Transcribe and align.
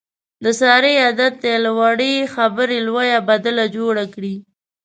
د 0.43 0.45
سارې 0.59 0.93
عادت 1.03 1.33
دی، 1.43 1.55
له 1.65 1.71
وړې 1.79 2.13
خبرې 2.35 2.77
لویه 2.87 3.19
بدله 3.29 3.65
جوړه 3.75 4.05
کړي. 4.13 4.35